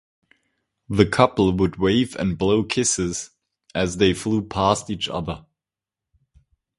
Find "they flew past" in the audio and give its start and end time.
3.97-4.89